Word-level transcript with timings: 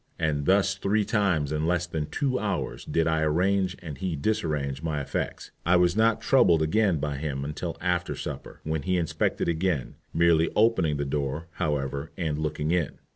And 0.17 0.47
thus 0.47 0.73
three 0.73 1.05
times 1.05 1.51
in 1.51 1.67
less 1.67 1.85
than 1.85 2.07
two 2.07 2.39
hours 2.39 2.85
did 2.85 3.05
I 3.05 3.21
arrange 3.21 3.75
and 3.83 3.99
he 3.99 4.15
disarrange 4.15 4.81
my 4.81 4.99
effects. 4.99 5.51
I 5.63 5.75
was 5.75 5.95
not 5.95 6.21
troubled 6.21 6.63
again 6.63 6.97
by 6.97 7.17
him 7.17 7.45
till 7.53 7.77
after 7.79 8.15
supper, 8.15 8.61
when 8.63 8.81
he 8.81 8.97
inspected 8.97 9.47
again, 9.47 9.93
merely 10.11 10.49
opening 10.55 10.97
the 10.97 11.05
door, 11.05 11.49
however, 11.51 12.09
and 12.17 12.39
looking 12.39 12.71
in. 12.71 12.97